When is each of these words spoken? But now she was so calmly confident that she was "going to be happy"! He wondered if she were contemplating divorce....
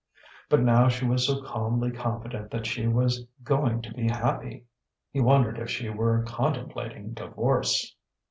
But 0.49 0.61
now 0.61 0.87
she 0.87 1.05
was 1.05 1.27
so 1.27 1.43
calmly 1.43 1.91
confident 1.91 2.49
that 2.49 2.65
she 2.65 2.87
was 2.87 3.27
"going 3.43 3.83
to 3.83 3.93
be 3.93 4.07
happy"! 4.09 4.65
He 5.11 5.21
wondered 5.21 5.59
if 5.59 5.69
she 5.69 5.89
were 5.89 6.23
contemplating 6.23 7.13
divorce.... 7.13 7.95